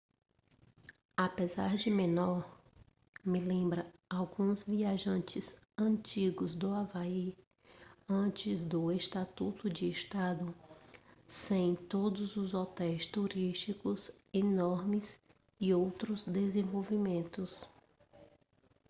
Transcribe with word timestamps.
apesar 1.15 1.75
de 1.77 1.89
menor 1.91 2.59
me 3.23 3.39
lembra 3.39 3.93
alguns 4.09 4.63
visitantes 4.63 5.61
antigos 5.77 6.55
do 6.55 6.71
havaí 6.73 7.27
antes 8.09 8.63
do 8.63 8.91
estatuto 8.91 9.69
de 9.69 9.87
estado 9.91 10.47
sem 11.27 11.75
todos 11.75 12.35
os 12.35 12.49
hotéis 12.55 13.05
turísticos 13.05 14.09
enormes 14.33 15.05
e 15.59 15.71
outros 15.71 16.25
desenvolvimentos 16.39 17.51